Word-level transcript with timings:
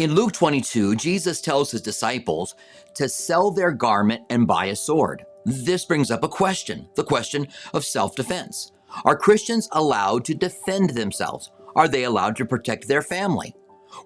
In 0.00 0.14
Luke 0.14 0.32
22, 0.32 0.96
Jesus 0.96 1.42
tells 1.42 1.70
his 1.70 1.82
disciples 1.82 2.54
to 2.94 3.06
sell 3.06 3.50
their 3.50 3.70
garment 3.70 4.22
and 4.30 4.46
buy 4.46 4.64
a 4.64 4.74
sword. 4.74 5.26
This 5.44 5.84
brings 5.84 6.10
up 6.10 6.24
a 6.24 6.28
question 6.28 6.88
the 6.94 7.04
question 7.04 7.46
of 7.74 7.84
self 7.84 8.16
defense. 8.16 8.72
Are 9.04 9.14
Christians 9.14 9.68
allowed 9.72 10.24
to 10.24 10.34
defend 10.34 10.88
themselves? 10.88 11.50
Are 11.76 11.86
they 11.86 12.04
allowed 12.04 12.34
to 12.36 12.46
protect 12.46 12.88
their 12.88 13.02
family? 13.02 13.54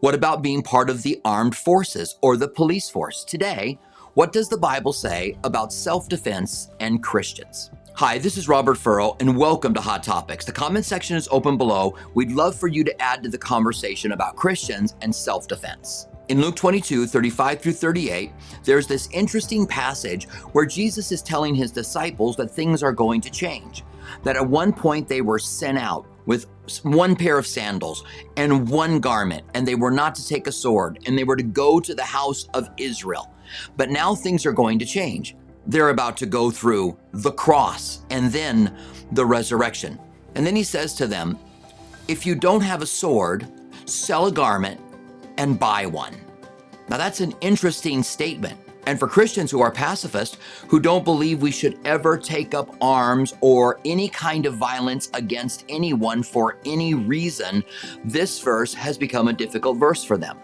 What 0.00 0.16
about 0.16 0.42
being 0.42 0.64
part 0.64 0.90
of 0.90 1.04
the 1.04 1.20
armed 1.24 1.54
forces 1.54 2.18
or 2.22 2.36
the 2.36 2.48
police 2.48 2.90
force? 2.90 3.22
Today, 3.22 3.78
what 4.14 4.32
does 4.32 4.48
the 4.48 4.58
Bible 4.58 4.92
say 4.92 5.38
about 5.44 5.72
self 5.72 6.08
defense 6.08 6.70
and 6.80 7.04
Christians? 7.04 7.70
Hi, 7.98 8.18
this 8.18 8.36
is 8.36 8.48
Robert 8.48 8.76
Furrow, 8.76 9.16
and 9.20 9.36
welcome 9.36 9.72
to 9.72 9.80
Hot 9.80 10.02
Topics. 10.02 10.44
The 10.44 10.50
comment 10.50 10.84
section 10.84 11.16
is 11.16 11.28
open 11.30 11.56
below. 11.56 11.94
We'd 12.14 12.32
love 12.32 12.56
for 12.56 12.66
you 12.66 12.82
to 12.82 13.00
add 13.00 13.22
to 13.22 13.28
the 13.28 13.38
conversation 13.38 14.10
about 14.10 14.34
Christians 14.34 14.96
and 15.00 15.14
self 15.14 15.46
defense. 15.46 16.08
In 16.26 16.40
Luke 16.40 16.56
22, 16.56 17.06
35 17.06 17.60
through 17.60 17.72
38, 17.74 18.32
there's 18.64 18.88
this 18.88 19.08
interesting 19.12 19.64
passage 19.64 20.24
where 20.54 20.66
Jesus 20.66 21.12
is 21.12 21.22
telling 21.22 21.54
his 21.54 21.70
disciples 21.70 22.34
that 22.34 22.50
things 22.50 22.82
are 22.82 22.90
going 22.90 23.20
to 23.20 23.30
change. 23.30 23.84
That 24.24 24.34
at 24.34 24.48
one 24.50 24.72
point 24.72 25.06
they 25.06 25.20
were 25.20 25.38
sent 25.38 25.78
out 25.78 26.04
with 26.26 26.46
one 26.82 27.14
pair 27.14 27.38
of 27.38 27.46
sandals 27.46 28.02
and 28.36 28.68
one 28.68 28.98
garment, 28.98 29.46
and 29.54 29.68
they 29.68 29.76
were 29.76 29.92
not 29.92 30.16
to 30.16 30.26
take 30.26 30.48
a 30.48 30.52
sword, 30.52 30.98
and 31.06 31.16
they 31.16 31.22
were 31.22 31.36
to 31.36 31.44
go 31.44 31.78
to 31.78 31.94
the 31.94 32.02
house 32.02 32.48
of 32.54 32.68
Israel. 32.76 33.32
But 33.76 33.90
now 33.90 34.16
things 34.16 34.44
are 34.46 34.52
going 34.52 34.80
to 34.80 34.84
change. 34.84 35.36
They're 35.66 35.90
about 35.90 36.16
to 36.18 36.26
go 36.26 36.50
through 36.50 36.98
the 37.12 37.32
cross 37.32 38.00
and 38.10 38.30
then 38.30 38.76
the 39.12 39.24
resurrection. 39.24 39.98
And 40.34 40.46
then 40.46 40.56
he 40.56 40.62
says 40.64 40.94
to 40.94 41.06
them, 41.06 41.38
If 42.08 42.26
you 42.26 42.34
don't 42.34 42.60
have 42.60 42.82
a 42.82 42.86
sword, 42.86 43.46
sell 43.86 44.26
a 44.26 44.32
garment 44.32 44.80
and 45.38 45.58
buy 45.58 45.86
one. 45.86 46.14
Now, 46.88 46.98
that's 46.98 47.20
an 47.20 47.34
interesting 47.40 48.02
statement. 48.02 48.58
And 48.86 48.98
for 48.98 49.08
Christians 49.08 49.50
who 49.50 49.62
are 49.62 49.70
pacifists, 49.70 50.36
who 50.68 50.78
don't 50.78 51.04
believe 51.04 51.40
we 51.40 51.50
should 51.50 51.78
ever 51.86 52.18
take 52.18 52.52
up 52.52 52.76
arms 52.82 53.34
or 53.40 53.80
any 53.86 54.08
kind 54.08 54.44
of 54.44 54.56
violence 54.56 55.08
against 55.14 55.64
anyone 55.70 56.22
for 56.22 56.58
any 56.66 56.92
reason, 56.92 57.64
this 58.04 58.40
verse 58.40 58.74
has 58.74 58.98
become 58.98 59.28
a 59.28 59.32
difficult 59.32 59.78
verse 59.78 60.04
for 60.04 60.18
them. 60.18 60.38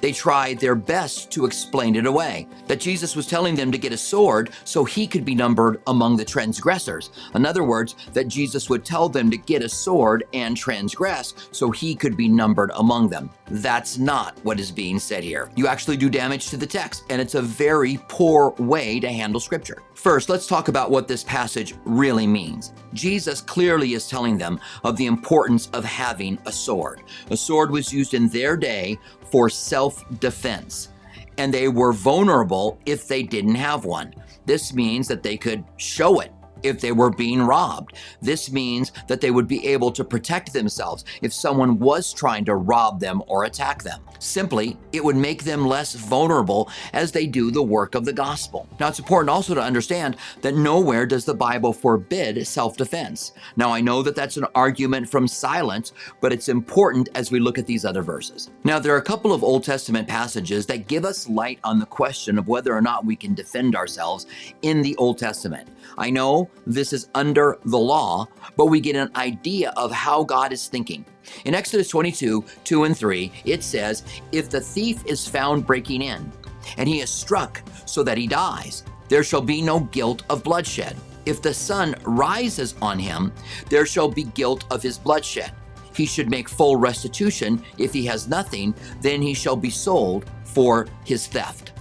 They 0.00 0.12
tried 0.12 0.58
their 0.58 0.74
best 0.74 1.30
to 1.32 1.44
explain 1.44 1.96
it 1.96 2.06
away 2.06 2.46
that 2.66 2.80
Jesus 2.80 3.16
was 3.16 3.26
telling 3.26 3.54
them 3.54 3.72
to 3.72 3.78
get 3.78 3.92
a 3.92 3.96
sword 3.96 4.50
so 4.64 4.84
he 4.84 5.06
could 5.06 5.24
be 5.24 5.34
numbered 5.34 5.80
among 5.86 6.16
the 6.16 6.24
transgressors. 6.24 7.10
In 7.34 7.44
other 7.44 7.64
words, 7.64 7.94
that 8.12 8.28
Jesus 8.28 8.68
would 8.68 8.84
tell 8.84 9.08
them 9.08 9.30
to 9.30 9.36
get 9.36 9.62
a 9.62 9.68
sword 9.68 10.24
and 10.32 10.56
transgress 10.56 11.34
so 11.50 11.70
he 11.70 11.94
could 11.94 12.16
be 12.16 12.28
numbered 12.28 12.70
among 12.74 13.08
them. 13.08 13.30
That's 13.50 13.98
not 13.98 14.38
what 14.44 14.60
is 14.60 14.70
being 14.70 14.98
said 14.98 15.24
here. 15.24 15.50
You 15.56 15.66
actually 15.66 15.96
do 15.96 16.10
damage 16.10 16.48
to 16.50 16.56
the 16.56 16.66
text, 16.66 17.04
and 17.10 17.20
it's 17.20 17.34
a 17.34 17.42
very 17.42 17.98
poor 18.08 18.50
way 18.58 19.00
to 19.00 19.08
handle 19.08 19.40
scripture. 19.40 19.82
First, 19.94 20.28
let's 20.28 20.46
talk 20.46 20.68
about 20.68 20.90
what 20.90 21.08
this 21.08 21.24
passage 21.24 21.74
really 21.84 22.26
means. 22.26 22.72
Jesus 22.94 23.40
clearly 23.40 23.94
is 23.94 24.08
telling 24.08 24.38
them 24.38 24.60
of 24.84 24.96
the 24.96 25.06
importance 25.06 25.68
of 25.72 25.84
having 25.84 26.38
a 26.46 26.52
sword. 26.52 27.02
A 27.30 27.36
sword 27.36 27.70
was 27.70 27.92
used 27.92 28.14
in 28.14 28.28
their 28.28 28.56
day 28.56 28.98
for 29.30 29.48
self 29.48 30.04
defense, 30.20 30.88
and 31.36 31.52
they 31.52 31.68
were 31.68 31.92
vulnerable 31.92 32.78
if 32.86 33.08
they 33.08 33.22
didn't 33.22 33.54
have 33.54 33.84
one. 33.84 34.14
This 34.46 34.72
means 34.72 35.08
that 35.08 35.22
they 35.22 35.36
could 35.36 35.64
show 35.76 36.20
it 36.20 36.32
if 36.62 36.80
they 36.80 36.92
were 36.92 37.10
being 37.10 37.42
robbed. 37.42 37.94
This 38.20 38.50
means 38.50 38.92
that 39.06 39.20
they 39.20 39.30
would 39.30 39.48
be 39.48 39.66
able 39.66 39.90
to 39.92 40.04
protect 40.04 40.52
themselves 40.52 41.04
if 41.22 41.32
someone 41.32 41.78
was 41.78 42.12
trying 42.12 42.44
to 42.46 42.56
rob 42.56 43.00
them 43.00 43.22
or 43.26 43.44
attack 43.44 43.82
them. 43.82 44.00
Simply, 44.18 44.76
it 44.92 45.04
would 45.04 45.16
make 45.16 45.44
them 45.44 45.66
less 45.66 45.94
vulnerable 45.94 46.70
as 46.92 47.12
they 47.12 47.26
do 47.26 47.50
the 47.50 47.62
work 47.62 47.94
of 47.94 48.04
the 48.04 48.12
gospel. 48.12 48.68
Now, 48.80 48.88
it's 48.88 48.98
important 48.98 49.30
also 49.30 49.54
to 49.54 49.62
understand 49.62 50.16
that 50.42 50.56
nowhere 50.56 51.06
does 51.06 51.24
the 51.24 51.34
Bible 51.34 51.72
forbid 51.72 52.46
self 52.46 52.76
defense. 52.76 53.32
Now, 53.56 53.70
I 53.70 53.80
know 53.80 54.02
that 54.02 54.16
that's 54.16 54.36
an 54.36 54.46
argument 54.54 55.08
from 55.08 55.28
silence, 55.28 55.92
but 56.20 56.32
it's 56.32 56.48
important 56.48 57.08
as 57.14 57.30
we 57.30 57.40
look 57.40 57.58
at 57.58 57.66
these 57.66 57.84
other 57.84 58.02
verses. 58.02 58.50
Now, 58.64 58.78
there 58.78 58.94
are 58.94 58.98
a 58.98 59.02
couple 59.02 59.32
of 59.32 59.44
Old 59.44 59.64
Testament 59.64 60.08
passages 60.08 60.66
that 60.66 60.88
give 60.88 61.04
us 61.04 61.28
light 61.28 61.58
on 61.64 61.78
the 61.78 61.86
question 61.86 62.38
of 62.38 62.48
whether 62.48 62.74
or 62.74 62.80
not 62.80 63.04
we 63.04 63.16
can 63.16 63.34
defend 63.34 63.76
ourselves 63.76 64.26
in 64.62 64.82
the 64.82 64.96
Old 64.96 65.18
Testament. 65.18 65.68
I 65.96 66.10
know 66.10 66.47
this 66.68 66.92
is 66.92 67.08
under 67.14 67.58
the 67.64 67.78
law, 67.78 68.28
but 68.56 68.66
we 68.66 68.78
get 68.78 68.94
an 68.94 69.10
idea 69.16 69.72
of 69.76 69.90
how 69.90 70.22
God 70.22 70.52
is 70.52 70.68
thinking. 70.68 71.04
In 71.46 71.54
Exodus 71.54 71.88
22, 71.88 72.44
2 72.64 72.84
and 72.84 72.96
3, 72.96 73.32
it 73.46 73.62
says, 73.62 74.04
If 74.32 74.50
the 74.50 74.60
thief 74.60 75.04
is 75.06 75.26
found 75.26 75.66
breaking 75.66 76.02
in, 76.02 76.30
and 76.76 76.86
he 76.86 77.00
is 77.00 77.08
struck 77.08 77.62
so 77.86 78.02
that 78.02 78.18
he 78.18 78.26
dies, 78.26 78.84
there 79.08 79.24
shall 79.24 79.40
be 79.40 79.62
no 79.62 79.80
guilt 79.80 80.24
of 80.28 80.44
bloodshed. 80.44 80.94
If 81.24 81.40
the 81.40 81.54
sun 81.54 81.94
rises 82.04 82.74
on 82.82 82.98
him, 82.98 83.32
there 83.70 83.86
shall 83.86 84.08
be 84.08 84.24
guilt 84.24 84.64
of 84.70 84.82
his 84.82 84.98
bloodshed. 84.98 85.52
He 85.94 86.04
should 86.04 86.30
make 86.30 86.48
full 86.48 86.76
restitution. 86.76 87.62
If 87.78 87.94
he 87.94 88.04
has 88.06 88.28
nothing, 88.28 88.74
then 89.00 89.22
he 89.22 89.32
shall 89.32 89.56
be 89.56 89.70
sold 89.70 90.26
for 90.44 90.86
his 91.04 91.26
theft. 91.26 91.72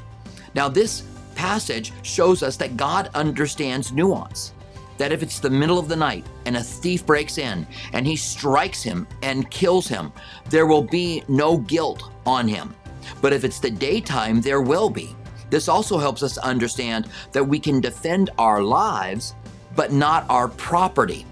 Now, 0.56 0.70
this 0.70 1.04
passage 1.36 1.92
shows 2.04 2.42
us 2.42 2.56
that 2.58 2.78
God 2.78 3.10
understands 3.14 3.92
nuance 3.92 4.54
that 4.98 5.12
if 5.12 5.24
it's 5.24 5.40
the 5.40 5.50
middle 5.50 5.80
of 5.80 5.88
the 5.88 5.96
night 5.96 6.26
and 6.46 6.58
a 6.58 6.64
thief 6.64 7.06
breaks 7.06 7.38
in 7.38 7.66
and 7.94 8.06
he 8.06 8.16
strikes 8.16 8.84
him 8.84 9.08
and 9.24 9.50
kills 9.52 9.88
him, 9.88 10.12
there 10.50 10.68
will 10.68 10.84
be 10.84 11.24
no 11.28 11.58
guilt 11.58 12.12
on 12.26 12.48
him. 12.48 12.76
But 13.22 13.34
if 13.34 13.44
it's 13.44 13.60
the 13.60 13.72
daytime, 13.72 14.42
there 14.42 14.62
will 14.62 14.90
be. 14.90 15.16
This 15.50 15.70
also 15.70 15.98
helps 15.98 16.24
us 16.24 16.38
understand 16.38 17.08
that 17.32 17.44
we 17.44 17.60
can 17.60 17.80
defend 17.80 18.30
our 18.38 18.62
lives, 18.62 19.34
but 19.76 19.94
not 19.94 20.26
our 20.30 20.50
property. 20.50 21.26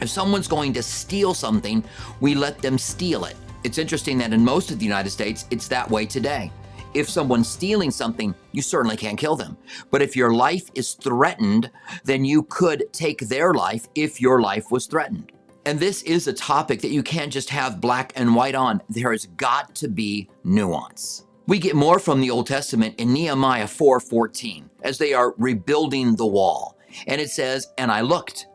If 0.00 0.08
someone's 0.08 0.48
going 0.48 0.72
to 0.74 0.82
steal 0.82 1.34
something, 1.34 1.84
we 2.20 2.34
let 2.34 2.58
them 2.58 2.78
steal 2.78 3.24
it. 3.24 3.36
It's 3.64 3.76
interesting 3.76 4.16
that 4.18 4.32
in 4.32 4.44
most 4.44 4.70
of 4.70 4.78
the 4.78 4.84
United 4.84 5.10
States, 5.10 5.46
it's 5.50 5.68
that 5.68 5.90
way 5.90 6.06
today. 6.06 6.50
If 6.92 7.08
someone's 7.08 7.48
stealing 7.48 7.90
something, 7.90 8.34
you 8.52 8.62
certainly 8.62 8.96
can't 8.96 9.18
kill 9.18 9.36
them. 9.36 9.56
But 9.90 10.02
if 10.02 10.16
your 10.16 10.34
life 10.34 10.68
is 10.74 10.94
threatened, 10.94 11.70
then 12.04 12.24
you 12.24 12.42
could 12.44 12.92
take 12.92 13.20
their 13.20 13.54
life 13.54 13.86
if 13.94 14.20
your 14.20 14.40
life 14.40 14.70
was 14.70 14.86
threatened. 14.86 15.32
And 15.66 15.78
this 15.78 16.02
is 16.02 16.26
a 16.26 16.32
topic 16.32 16.80
that 16.80 16.90
you 16.90 17.02
can't 17.02 17.32
just 17.32 17.50
have 17.50 17.80
black 17.80 18.12
and 18.16 18.34
white 18.34 18.54
on. 18.54 18.82
There 18.88 19.12
has 19.12 19.26
got 19.26 19.74
to 19.76 19.88
be 19.88 20.28
nuance. 20.42 21.26
We 21.46 21.58
get 21.58 21.76
more 21.76 21.98
from 21.98 22.20
the 22.20 22.30
Old 22.30 22.46
Testament 22.46 22.94
in 22.98 23.12
Nehemiah 23.12 23.66
4:14 23.66 24.68
as 24.82 24.98
they 24.98 25.12
are 25.12 25.34
rebuilding 25.36 26.16
the 26.16 26.26
wall. 26.26 26.76
And 27.06 27.20
it 27.20 27.30
says, 27.30 27.68
"And 27.78 27.92
I 27.92 28.00
looked 28.00 28.46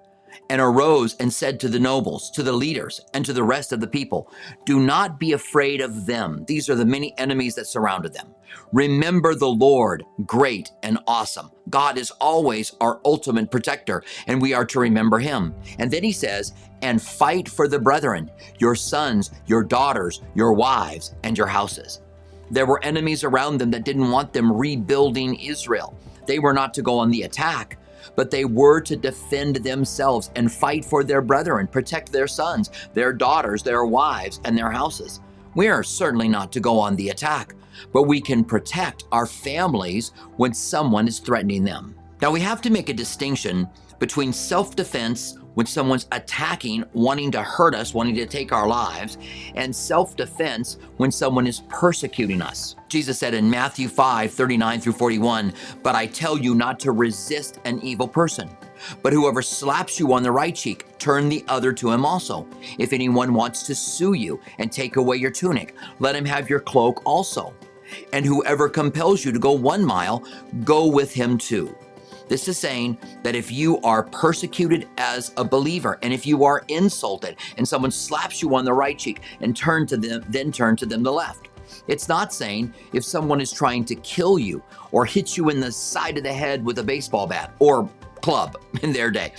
and 0.49 0.61
arose 0.61 1.15
and 1.19 1.33
said 1.33 1.59
to 1.59 1.69
the 1.69 1.79
nobles, 1.79 2.29
to 2.31 2.43
the 2.43 2.53
leaders, 2.53 3.01
and 3.13 3.25
to 3.25 3.33
the 3.33 3.43
rest 3.43 3.71
of 3.71 3.79
the 3.79 3.87
people, 3.87 4.31
Do 4.65 4.79
not 4.79 5.19
be 5.19 5.31
afraid 5.33 5.81
of 5.81 6.05
them. 6.05 6.45
These 6.47 6.69
are 6.69 6.75
the 6.75 6.85
many 6.85 7.17
enemies 7.17 7.55
that 7.55 7.67
surrounded 7.67 8.13
them. 8.13 8.33
Remember 8.71 9.35
the 9.35 9.49
Lord, 9.49 10.03
great 10.25 10.71
and 10.83 10.99
awesome. 11.07 11.51
God 11.69 11.97
is 11.97 12.11
always 12.11 12.73
our 12.81 12.99
ultimate 13.05 13.51
protector, 13.51 14.03
and 14.27 14.41
we 14.41 14.53
are 14.53 14.65
to 14.65 14.79
remember 14.79 15.19
him. 15.19 15.53
And 15.79 15.91
then 15.91 16.03
he 16.03 16.11
says, 16.11 16.53
And 16.81 17.01
fight 17.01 17.49
for 17.49 17.67
the 17.67 17.79
brethren, 17.79 18.31
your 18.59 18.75
sons, 18.75 19.31
your 19.45 19.63
daughters, 19.63 20.21
your 20.35 20.53
wives, 20.53 21.15
and 21.23 21.37
your 21.37 21.47
houses. 21.47 22.01
There 22.51 22.65
were 22.65 22.83
enemies 22.83 23.23
around 23.23 23.57
them 23.57 23.71
that 23.71 23.85
didn't 23.85 24.11
want 24.11 24.33
them 24.33 24.51
rebuilding 24.51 25.35
Israel. 25.35 25.97
They 26.27 26.39
were 26.39 26.53
not 26.53 26.73
to 26.75 26.81
go 26.81 26.97
on 26.97 27.09
the 27.09 27.23
attack, 27.23 27.77
but 28.15 28.31
they 28.31 28.45
were 28.45 28.81
to 28.81 28.95
defend 28.95 29.57
themselves 29.57 30.31
and 30.35 30.51
fight 30.51 30.85
for 30.85 31.03
their 31.03 31.21
brethren, 31.21 31.67
protect 31.67 32.11
their 32.11 32.27
sons, 32.27 32.69
their 32.93 33.13
daughters, 33.13 33.63
their 33.63 33.85
wives, 33.85 34.39
and 34.45 34.57
their 34.57 34.71
houses. 34.71 35.21
We 35.55 35.67
are 35.67 35.83
certainly 35.83 36.27
not 36.27 36.51
to 36.53 36.59
go 36.59 36.79
on 36.79 36.95
the 36.95 37.09
attack, 37.09 37.55
but 37.93 38.03
we 38.03 38.21
can 38.21 38.43
protect 38.43 39.05
our 39.11 39.25
families 39.25 40.11
when 40.37 40.53
someone 40.53 41.07
is 41.07 41.19
threatening 41.19 41.63
them. 41.63 41.95
Now, 42.21 42.31
we 42.31 42.41
have 42.41 42.61
to 42.61 42.69
make 42.69 42.89
a 42.89 42.93
distinction 42.93 43.67
between 43.99 44.33
self 44.33 44.75
defense 44.75 45.37
when 45.55 45.65
someone's 45.65 46.07
attacking, 46.11 46.85
wanting 46.93 47.31
to 47.31 47.41
hurt 47.41 47.75
us, 47.75 47.93
wanting 47.93 48.15
to 48.15 48.25
take 48.25 48.51
our 48.51 48.67
lives, 48.67 49.17
and 49.55 49.75
self 49.75 50.15
defense 50.15 50.77
when 50.97 51.11
someone 51.11 51.47
is 51.47 51.61
persecuting 51.67 52.41
us. 52.41 52.75
Jesus 52.87 53.17
said 53.17 53.33
in 53.33 53.49
Matthew 53.49 53.87
5 53.87 54.31
39 54.31 54.79
through 54.79 54.93
41, 54.93 55.53
But 55.81 55.95
I 55.95 56.05
tell 56.05 56.37
you 56.37 56.55
not 56.55 56.79
to 56.81 56.91
resist 56.91 57.59
an 57.65 57.79
evil 57.81 58.07
person. 58.07 58.49
But 59.01 59.13
whoever 59.13 59.41
slaps 59.41 59.99
you 59.99 60.13
on 60.13 60.23
the 60.23 60.31
right 60.31 60.53
cheek, 60.53 60.85
turn 60.99 61.29
the 61.29 61.43
other 61.47 61.73
to 61.73 61.91
him 61.91 62.05
also. 62.05 62.47
If 62.77 62.93
anyone 62.93 63.33
wants 63.33 63.63
to 63.63 63.75
sue 63.75 64.13
you 64.13 64.39
and 64.59 64.71
take 64.71 64.97
away 64.97 65.17
your 65.17 65.31
tunic, 65.31 65.75
let 65.99 66.15
him 66.15 66.25
have 66.25 66.49
your 66.49 66.59
cloak 66.59 67.01
also. 67.05 67.53
And 68.13 68.25
whoever 68.25 68.67
compels 68.67 69.23
you 69.23 69.31
to 69.31 69.39
go 69.39 69.51
one 69.51 69.85
mile, 69.85 70.25
go 70.63 70.87
with 70.87 71.13
him 71.13 71.37
too. 71.37 71.75
This 72.27 72.47
is 72.47 72.57
saying 72.57 72.97
that 73.23 73.35
if 73.35 73.51
you 73.51 73.79
are 73.81 74.03
persecuted 74.03 74.87
as 74.97 75.31
a 75.37 75.43
believer 75.43 75.99
and 76.01 76.13
if 76.13 76.25
you 76.25 76.43
are 76.43 76.63
insulted 76.69 77.37
and 77.57 77.67
someone 77.67 77.91
slaps 77.91 78.41
you 78.41 78.55
on 78.55 78.65
the 78.65 78.73
right 78.73 78.97
cheek 78.97 79.21
and 79.41 79.55
turn 79.55 79.85
to 79.87 79.97
them, 79.97 80.25
then 80.29 80.51
turn 80.51 80.75
to 80.77 80.85
them 80.85 81.03
the 81.03 81.11
left. 81.11 81.49
It's 81.87 82.09
not 82.09 82.33
saying 82.33 82.73
if 82.93 83.03
someone 83.03 83.41
is 83.41 83.51
trying 83.51 83.85
to 83.85 83.95
kill 83.95 84.39
you 84.39 84.63
or 84.91 85.05
hit 85.05 85.37
you 85.37 85.49
in 85.49 85.59
the 85.59 85.71
side 85.71 86.17
of 86.17 86.23
the 86.23 86.33
head 86.33 86.63
with 86.63 86.79
a 86.79 86.83
baseball 86.83 87.27
bat 87.27 87.53
or 87.59 87.89
club 88.21 88.57
in 88.81 88.91
their 88.91 89.11
day 89.11 89.33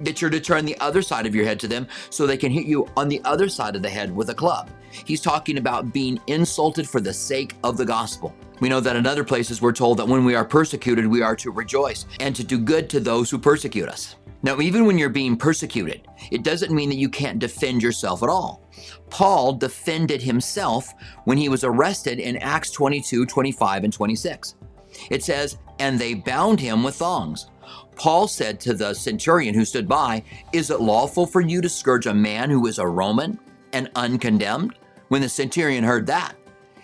that 0.00 0.20
you're 0.20 0.30
to 0.30 0.40
turn 0.40 0.64
the 0.64 0.78
other 0.80 1.02
side 1.02 1.26
of 1.26 1.34
your 1.34 1.44
head 1.44 1.60
to 1.60 1.68
them 1.68 1.86
so 2.10 2.26
they 2.26 2.36
can 2.36 2.52
hit 2.52 2.66
you 2.66 2.86
on 2.96 3.08
the 3.08 3.20
other 3.24 3.48
side 3.48 3.76
of 3.76 3.82
the 3.82 3.88
head 3.88 4.14
with 4.14 4.30
a 4.30 4.34
club. 4.34 4.70
He's 4.90 5.20
talking 5.20 5.58
about 5.58 5.92
being 5.92 6.20
insulted 6.26 6.88
for 6.88 7.00
the 7.00 7.12
sake 7.12 7.54
of 7.62 7.76
the 7.76 7.84
gospel. 7.84 8.34
We 8.60 8.68
know 8.68 8.80
that 8.80 8.96
in 8.96 9.06
other 9.06 9.24
places 9.24 9.62
we're 9.62 9.72
told 9.72 9.98
that 9.98 10.08
when 10.08 10.24
we 10.24 10.34
are 10.34 10.44
persecuted, 10.44 11.06
we 11.06 11.22
are 11.22 11.36
to 11.36 11.50
rejoice 11.50 12.06
and 12.18 12.34
to 12.36 12.44
do 12.44 12.58
good 12.58 12.90
to 12.90 13.00
those 13.00 13.30
who 13.30 13.38
persecute 13.38 13.88
us. 13.88 14.16
Now, 14.42 14.58
even 14.60 14.86
when 14.86 14.96
you're 14.96 15.10
being 15.10 15.36
persecuted, 15.36 16.06
it 16.30 16.42
doesn't 16.42 16.74
mean 16.74 16.88
that 16.88 16.96
you 16.96 17.10
can't 17.10 17.38
defend 17.38 17.82
yourself 17.82 18.22
at 18.22 18.30
all. 18.30 18.66
Paul 19.10 19.54
defended 19.54 20.22
himself 20.22 20.92
when 21.24 21.36
he 21.36 21.50
was 21.50 21.62
arrested 21.62 22.18
in 22.18 22.38
Acts 22.38 22.70
22, 22.70 23.26
25, 23.26 23.84
and 23.84 23.92
26. 23.92 24.54
It 25.10 25.22
says, 25.22 25.58
And 25.78 25.98
they 25.98 26.14
bound 26.14 26.58
him 26.58 26.82
with 26.82 26.96
thongs 26.96 27.50
Paul 27.96 28.28
said 28.28 28.60
to 28.60 28.74
the 28.74 28.94
centurion 28.94 29.54
who 29.54 29.64
stood 29.64 29.88
by, 29.88 30.22
Is 30.52 30.70
it 30.70 30.80
lawful 30.80 31.26
for 31.26 31.40
you 31.40 31.60
to 31.60 31.68
scourge 31.68 32.06
a 32.06 32.14
man 32.14 32.50
who 32.50 32.66
is 32.66 32.78
a 32.78 32.86
Roman 32.86 33.38
and 33.72 33.90
uncondemned? 33.94 34.74
When 35.08 35.22
the 35.22 35.28
centurion 35.28 35.84
heard 35.84 36.06
that, 36.06 36.36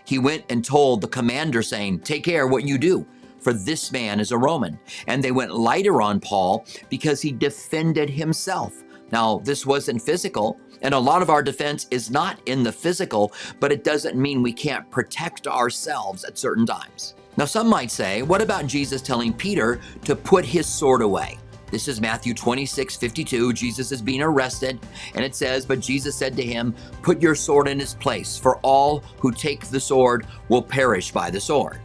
he 0.05 0.19
went 0.19 0.45
and 0.51 0.65
told 0.65 1.01
the 1.01 1.09
commander, 1.09 1.63
saying, 1.63 2.01
Take 2.01 2.25
care 2.25 2.47
what 2.47 2.65
you 2.65 2.79
do, 2.79 3.07
for 3.41 3.53
this 3.53 3.93
man 3.93 4.21
is 4.21 4.31
a 4.31 4.39
Roman. 4.39 4.79
And 5.07 5.23
they 5.23 5.33
went 5.33 5.55
lighter 5.55 6.03
on 6.03 6.21
Paul 6.21 6.67
because 6.89 7.23
he 7.23 7.33
defended 7.33 8.11
himself. 8.11 8.83
Now, 9.13 9.39
this 9.39 9.65
wasn't 9.65 10.03
physical, 10.03 10.59
and 10.83 10.95
a 10.95 10.99
lot 10.99 11.23
of 11.23 11.31
our 11.31 11.43
defense 11.43 11.87
is 11.91 12.11
not 12.11 12.41
in 12.47 12.63
the 12.63 12.73
physical, 12.73 13.33
but 13.61 13.73
it 13.73 13.85
doesn't 13.85 14.17
mean 14.17 14.43
we 14.43 14.53
can't 14.53 14.91
protect 14.91 15.47
ourselves 15.47 16.25
at 16.25 16.39
certain 16.39 16.67
times. 16.67 17.15
Now, 17.37 17.45
some 17.45 17.69
might 17.69 17.91
say, 17.91 18.23
what 18.23 18.41
about 18.41 18.67
Jesus 18.67 19.03
telling 19.03 19.33
Peter 19.33 19.81
to 20.05 20.17
put 20.17 20.45
his 20.45 20.67
sword 20.67 21.03
away? 21.03 21.39
This 21.71 21.89
is 21.89 22.01
Matthew 22.01 22.33
26, 22.33 22.97
52. 22.97 23.53
Jesus 23.53 23.93
is 23.93 24.01
being 24.01 24.23
arrested, 24.23 24.79
and 25.15 25.25
it 25.25 25.35
says, 25.35 25.67
But 25.67 25.81
Jesus 25.81 26.15
said 26.15 26.37
to 26.37 26.43
him, 26.43 26.75
Put 27.03 27.21
your 27.21 27.35
sword 27.35 27.69
in 27.69 27.81
its 27.81 27.93
place, 27.93 28.39
for 28.39 28.59
all 28.59 29.01
who 29.19 29.33
take 29.33 29.67
the 29.67 29.81
sword 29.81 30.27
will 30.49 30.63
perish 30.63 31.11
by 31.11 31.29
the 31.29 31.41
sword. 31.41 31.81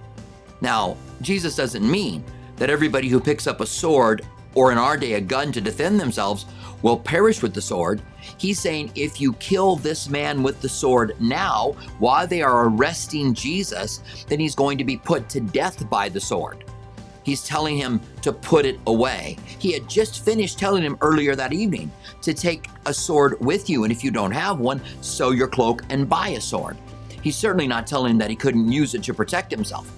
Now, 0.62 0.96
Jesus 1.22 1.56
doesn't 1.56 1.90
mean 1.90 2.24
that 2.58 2.70
everybody 2.70 3.10
who 3.10 3.20
picks 3.20 3.48
up 3.48 3.60
a 3.60 3.66
sword, 3.66 4.26
or 4.54 4.72
in 4.72 4.78
our 4.78 4.96
day 4.96 5.14
a 5.14 5.22
gun 5.22 5.52
to 5.52 5.60
defend 5.60 6.00
themselves, 6.00 6.46
will 6.82 6.98
perish 6.98 7.42
with 7.42 7.54
the 7.54 7.62
sword. 7.62 8.02
He's 8.38 8.60
saying 8.60 8.92
if 8.96 9.20
you 9.20 9.34
kill 9.34 9.76
this 9.76 10.10
man 10.10 10.44
with 10.44 10.62
the 10.62 10.70
sword 10.70 11.16
now, 11.20 11.76
while 12.00 12.28
they 12.28 12.42
are 12.42 12.68
arresting 12.68 13.34
Jesus, 13.34 14.02
then 14.28 14.40
he's 14.40 14.56
going 14.56 14.78
to 14.78 14.84
be 14.84 14.98
put 14.98 15.30
to 15.30 15.42
death 15.42 15.90
by 15.90 16.10
the 16.10 16.20
sword. 16.20 16.64
He's 17.24 17.44
telling 17.44 17.78
him 17.78 18.02
to 18.24 18.34
put 18.34 18.66
it 18.66 18.80
away. 18.88 19.38
He 19.60 19.74
had 19.74 19.88
just 19.88 20.26
finished 20.26 20.58
telling 20.58 20.84
him 20.84 20.98
earlier 21.02 21.36
that 21.36 21.54
evening 21.54 21.92
to 22.24 22.34
take 22.34 22.68
a 22.86 22.94
sword 22.94 23.40
with 23.40 23.70
you, 23.70 23.84
and 23.84 23.92
if 23.92 24.04
you 24.04 24.12
don't 24.12 24.32
have 24.32 24.60
one, 24.60 24.82
sew 25.02 25.32
your 25.32 25.48
cloak 25.48 25.84
and 25.90 26.10
buy 26.10 26.30
a 26.30 26.42
sword. 26.42 26.78
He's 27.22 27.38
certainly 27.38 27.68
not 27.68 27.86
telling 27.86 28.12
him 28.12 28.18
that 28.18 28.32
he 28.32 28.36
couldn't 28.36 28.72
use 28.72 28.96
it 28.96 29.04
to 29.04 29.14
protect 29.14 29.52
himself. 29.52 29.92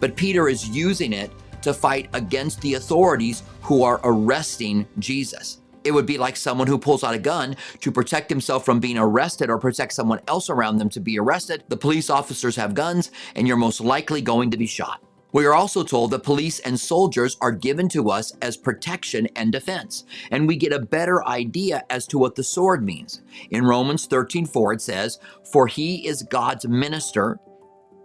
But 0.00 0.16
Peter 0.16 0.48
is 0.48 0.68
using 0.68 1.14
it 1.14 1.30
to 1.62 1.72
fight 1.72 2.10
against 2.12 2.60
the 2.60 2.74
authorities 2.74 3.42
who 3.62 3.82
are 3.82 4.00
arresting 4.04 4.86
Jesus. 4.98 5.58
It 5.86 5.94
would 5.94 6.04
be 6.04 6.18
like 6.18 6.36
someone 6.36 6.66
who 6.66 6.78
pulls 6.78 7.04
out 7.04 7.14
a 7.14 7.18
gun 7.18 7.54
to 7.80 7.92
protect 7.92 8.28
himself 8.28 8.64
from 8.64 8.80
being 8.80 8.98
arrested 8.98 9.48
or 9.48 9.58
protect 9.58 9.92
someone 9.92 10.20
else 10.26 10.50
around 10.50 10.78
them 10.78 10.88
to 10.90 11.00
be 11.00 11.16
arrested. 11.16 11.62
The 11.68 11.76
police 11.76 12.10
officers 12.10 12.56
have 12.56 12.74
guns, 12.74 13.12
and 13.36 13.46
you're 13.46 13.56
most 13.56 13.80
likely 13.80 14.20
going 14.20 14.50
to 14.50 14.56
be 14.56 14.66
shot. 14.66 15.00
We 15.30 15.46
are 15.46 15.54
also 15.54 15.84
told 15.84 16.10
that 16.10 16.24
police 16.24 16.58
and 16.58 16.80
soldiers 16.80 17.36
are 17.40 17.52
given 17.52 17.88
to 17.90 18.10
us 18.10 18.32
as 18.42 18.56
protection 18.56 19.28
and 19.36 19.52
defense, 19.52 20.04
and 20.32 20.48
we 20.48 20.56
get 20.56 20.72
a 20.72 20.80
better 20.80 21.24
idea 21.24 21.84
as 21.88 22.06
to 22.08 22.18
what 22.18 22.34
the 22.34 22.42
sword 22.42 22.82
means. 22.82 23.22
In 23.50 23.64
Romans 23.64 24.06
13 24.06 24.46
4, 24.46 24.72
it 24.72 24.80
says, 24.80 25.20
For 25.52 25.68
he 25.68 26.08
is 26.08 26.24
God's 26.24 26.66
minister. 26.66 27.38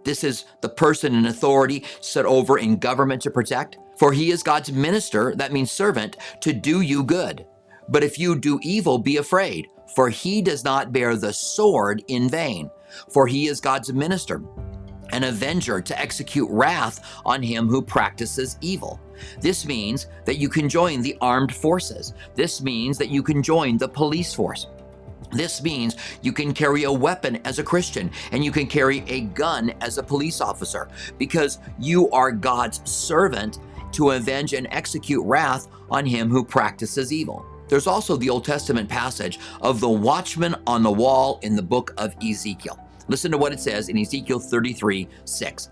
This 0.04 0.22
is 0.22 0.44
the 0.60 0.68
person 0.68 1.16
in 1.16 1.26
authority 1.26 1.84
set 2.00 2.26
over 2.26 2.58
in 2.58 2.76
government 2.76 3.22
to 3.22 3.30
protect. 3.30 3.78
For 3.98 4.12
he 4.12 4.30
is 4.30 4.42
God's 4.42 4.70
minister, 4.70 5.34
that 5.36 5.52
means 5.52 5.72
servant, 5.72 6.16
to 6.42 6.52
do 6.52 6.80
you 6.80 7.02
good. 7.02 7.46
But 7.92 8.02
if 8.02 8.18
you 8.18 8.36
do 8.36 8.58
evil, 8.62 8.98
be 8.98 9.18
afraid, 9.18 9.68
for 9.94 10.08
he 10.08 10.40
does 10.40 10.64
not 10.64 10.92
bear 10.92 11.14
the 11.14 11.32
sword 11.32 12.02
in 12.08 12.26
vain, 12.26 12.70
for 13.10 13.26
he 13.26 13.48
is 13.48 13.60
God's 13.60 13.92
minister, 13.92 14.42
an 15.10 15.24
avenger 15.24 15.82
to 15.82 16.00
execute 16.00 16.48
wrath 16.50 17.20
on 17.26 17.42
him 17.42 17.68
who 17.68 17.82
practices 17.82 18.56
evil. 18.62 18.98
This 19.42 19.66
means 19.66 20.06
that 20.24 20.38
you 20.38 20.48
can 20.48 20.70
join 20.70 21.02
the 21.02 21.18
armed 21.20 21.54
forces. 21.54 22.14
This 22.34 22.62
means 22.62 22.96
that 22.96 23.10
you 23.10 23.22
can 23.22 23.42
join 23.42 23.76
the 23.76 23.88
police 23.88 24.32
force. 24.32 24.68
This 25.30 25.62
means 25.62 25.96
you 26.22 26.32
can 26.32 26.54
carry 26.54 26.84
a 26.84 26.92
weapon 26.92 27.40
as 27.44 27.58
a 27.58 27.62
Christian 27.62 28.10
and 28.32 28.42
you 28.42 28.50
can 28.50 28.66
carry 28.66 29.04
a 29.06 29.20
gun 29.20 29.70
as 29.82 29.98
a 29.98 30.02
police 30.02 30.40
officer 30.40 30.88
because 31.18 31.58
you 31.78 32.10
are 32.10 32.32
God's 32.32 32.80
servant 32.90 33.58
to 33.92 34.12
avenge 34.12 34.54
and 34.54 34.66
execute 34.70 35.24
wrath 35.26 35.68
on 35.90 36.06
him 36.06 36.30
who 36.30 36.42
practices 36.42 37.12
evil. 37.12 37.46
There's 37.72 37.86
also 37.86 38.18
the 38.18 38.28
Old 38.28 38.44
Testament 38.44 38.86
passage 38.86 39.38
of 39.62 39.80
the 39.80 39.88
watchman 39.88 40.54
on 40.66 40.82
the 40.82 40.92
wall 40.92 41.38
in 41.40 41.56
the 41.56 41.62
book 41.62 41.94
of 41.96 42.14
Ezekiel. 42.22 42.78
Listen 43.08 43.30
to 43.30 43.38
what 43.38 43.54
it 43.54 43.60
says 43.60 43.88
in 43.88 43.96
Ezekiel 43.96 44.40
33 44.40 45.08
6. 45.24 45.70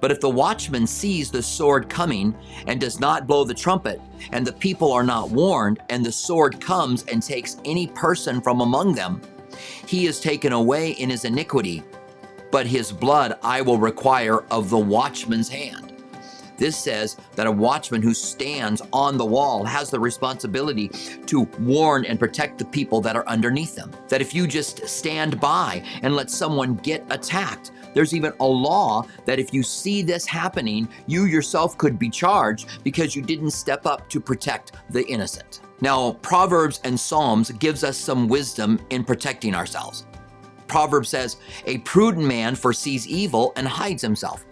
But 0.00 0.10
if 0.10 0.20
the 0.20 0.30
watchman 0.30 0.86
sees 0.86 1.30
the 1.30 1.42
sword 1.42 1.90
coming 1.90 2.34
and 2.66 2.80
does 2.80 2.98
not 2.98 3.26
blow 3.26 3.44
the 3.44 3.52
trumpet, 3.52 4.00
and 4.32 4.46
the 4.46 4.54
people 4.54 4.90
are 4.90 5.04
not 5.04 5.28
warned, 5.28 5.80
and 5.90 6.02
the 6.02 6.10
sword 6.10 6.62
comes 6.62 7.04
and 7.08 7.22
takes 7.22 7.58
any 7.66 7.88
person 7.88 8.40
from 8.40 8.62
among 8.62 8.94
them, 8.94 9.20
he 9.86 10.06
is 10.06 10.20
taken 10.20 10.54
away 10.54 10.92
in 10.92 11.10
his 11.10 11.26
iniquity, 11.26 11.82
but 12.50 12.66
his 12.66 12.90
blood 12.90 13.38
I 13.42 13.60
will 13.60 13.76
require 13.76 14.44
of 14.44 14.70
the 14.70 14.78
watchman's 14.78 15.50
hand. 15.50 15.97
This 16.58 16.76
says 16.76 17.16
that 17.36 17.46
a 17.46 17.52
watchman 17.52 18.02
who 18.02 18.12
stands 18.12 18.82
on 18.92 19.16
the 19.16 19.24
wall 19.24 19.64
has 19.64 19.90
the 19.90 20.00
responsibility 20.00 20.88
to 21.26 21.42
warn 21.60 22.04
and 22.04 22.18
protect 22.18 22.58
the 22.58 22.64
people 22.64 23.00
that 23.00 23.14
are 23.14 23.26
underneath 23.28 23.76
them. 23.76 23.92
That 24.08 24.20
if 24.20 24.34
you 24.34 24.48
just 24.48 24.86
stand 24.88 25.40
by 25.40 25.84
and 26.02 26.16
let 26.16 26.30
someone 26.30 26.74
get 26.74 27.06
attacked, 27.10 27.70
there's 27.94 28.12
even 28.12 28.32
a 28.40 28.46
law 28.46 29.06
that 29.24 29.38
if 29.38 29.54
you 29.54 29.62
see 29.62 30.02
this 30.02 30.26
happening, 30.26 30.88
you 31.06 31.24
yourself 31.24 31.78
could 31.78 31.98
be 31.98 32.10
charged 32.10 32.82
because 32.82 33.14
you 33.14 33.22
didn't 33.22 33.52
step 33.52 33.86
up 33.86 34.10
to 34.10 34.20
protect 34.20 34.72
the 34.90 35.06
innocent. 35.06 35.60
Now, 35.80 36.14
Proverbs 36.14 36.80
and 36.82 36.98
Psalms 36.98 37.52
gives 37.52 37.84
us 37.84 37.96
some 37.96 38.26
wisdom 38.26 38.80
in 38.90 39.04
protecting 39.04 39.54
ourselves. 39.54 40.06
Proverbs 40.66 41.08
says, 41.08 41.36
A 41.66 41.78
prudent 41.78 42.26
man 42.26 42.56
foresees 42.56 43.06
evil 43.06 43.52
and 43.56 43.66
hides 43.66 44.02
himself 44.02 44.44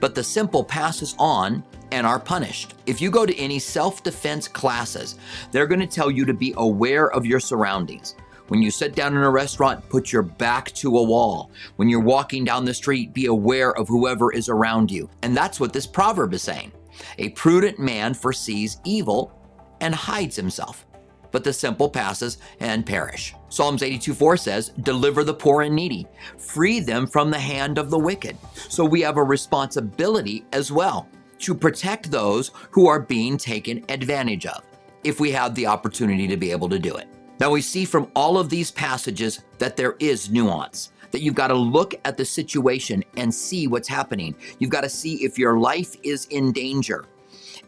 but 0.00 0.14
the 0.14 0.22
simple 0.22 0.64
passes 0.64 1.14
on 1.18 1.62
and 1.92 2.06
are 2.06 2.20
punished. 2.20 2.74
If 2.86 3.00
you 3.00 3.10
go 3.10 3.26
to 3.26 3.36
any 3.36 3.58
self 3.58 4.02
defense 4.02 4.48
classes, 4.48 5.16
they're 5.50 5.66
going 5.66 5.80
to 5.80 5.86
tell 5.86 6.10
you 6.10 6.24
to 6.24 6.34
be 6.34 6.54
aware 6.56 7.10
of 7.10 7.26
your 7.26 7.40
surroundings. 7.40 8.14
When 8.48 8.62
you 8.62 8.70
sit 8.70 8.94
down 8.94 9.14
in 9.14 9.22
a 9.22 9.30
restaurant, 9.30 9.88
put 9.90 10.10
your 10.10 10.22
back 10.22 10.72
to 10.72 10.96
a 10.96 11.02
wall. 11.02 11.50
When 11.76 11.88
you're 11.88 12.00
walking 12.00 12.44
down 12.44 12.64
the 12.64 12.72
street, 12.72 13.12
be 13.12 13.26
aware 13.26 13.76
of 13.76 13.88
whoever 13.88 14.32
is 14.32 14.48
around 14.48 14.90
you. 14.90 15.10
And 15.22 15.36
that's 15.36 15.60
what 15.60 15.74
this 15.74 15.86
proverb 15.86 16.32
is 16.32 16.42
saying. 16.42 16.72
A 17.18 17.28
prudent 17.30 17.78
man 17.78 18.14
foresees 18.14 18.78
evil 18.84 19.32
and 19.80 19.94
hides 19.94 20.34
himself 20.34 20.87
but 21.30 21.44
the 21.44 21.52
simple 21.52 21.88
passes 21.88 22.38
and 22.60 22.84
perish. 22.84 23.34
Psalms 23.48 23.82
82 23.82 24.14
4 24.14 24.36
says, 24.36 24.68
Deliver 24.82 25.24
the 25.24 25.34
poor 25.34 25.62
and 25.62 25.74
needy, 25.74 26.06
free 26.36 26.80
them 26.80 27.06
from 27.06 27.30
the 27.30 27.38
hand 27.38 27.78
of 27.78 27.90
the 27.90 27.98
wicked. 27.98 28.36
So 28.54 28.84
we 28.84 29.00
have 29.02 29.16
a 29.16 29.22
responsibility 29.22 30.44
as 30.52 30.72
well 30.72 31.08
to 31.40 31.54
protect 31.54 32.10
those 32.10 32.50
who 32.70 32.88
are 32.88 33.00
being 33.00 33.36
taken 33.36 33.84
advantage 33.88 34.46
of, 34.46 34.62
if 35.04 35.20
we 35.20 35.30
have 35.32 35.54
the 35.54 35.66
opportunity 35.66 36.26
to 36.26 36.36
be 36.36 36.50
able 36.50 36.68
to 36.68 36.78
do 36.78 36.96
it. 36.96 37.08
Now 37.40 37.50
we 37.50 37.62
see 37.62 37.84
from 37.84 38.10
all 38.16 38.38
of 38.38 38.50
these 38.50 38.70
passages 38.70 39.42
that 39.58 39.76
there 39.76 39.94
is 40.00 40.30
nuance 40.30 40.90
that 41.10 41.22
you've 41.22 41.34
got 41.34 41.48
to 41.48 41.54
look 41.54 41.94
at 42.04 42.16
the 42.16 42.24
situation 42.24 43.02
and 43.16 43.34
see 43.34 43.66
what's 43.66 43.88
happening. 43.88 44.34
You've 44.58 44.70
got 44.70 44.82
to 44.82 44.88
see 44.88 45.24
if 45.24 45.38
your 45.38 45.58
life 45.58 45.96
is 46.02 46.26
in 46.26 46.52
danger. 46.52 47.06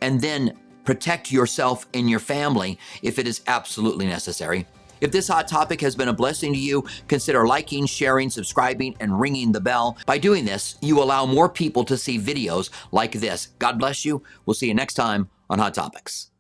And 0.03 0.21
then 0.21 0.59
Protect 0.85 1.31
yourself 1.31 1.87
and 1.95 2.09
your 2.09 2.21
family 2.21 2.79
if 3.03 3.19
it 3.19 3.27
is 3.27 3.43
absolutely 3.47 4.07
necessary. 4.07 4.67
If 5.01 5.13
this 5.13 5.29
hot 5.29 5.49
topic 5.49 5.81
has 5.81 5.97
been 5.97 6.09
a 6.09 6.13
blessing 6.13 6.53
to 6.53 6.59
you, 6.59 6.85
consider 7.09 7.47
liking, 7.47 7.87
sharing, 7.87 8.29
subscribing, 8.29 8.97
and 9.01 9.19
ringing 9.19 9.53
the 9.53 9.61
bell. 9.61 9.97
By 10.05 10.19
doing 10.19 10.45
this, 10.45 10.77
you 10.83 11.03
allow 11.03 11.25
more 11.25 11.49
people 11.49 11.85
to 11.85 11.97
see 11.97 12.19
videos 12.19 12.71
like 12.93 13.13
this. 13.13 13.49
God 13.59 13.79
bless 13.79 14.05
you. 14.05 14.23
We'll 14.45 14.55
see 14.55 14.69
you 14.69 14.75
next 14.75 14.95
time 14.95 15.31
on 15.49 15.59
Hot 15.59 15.75
Topics. 15.75 16.31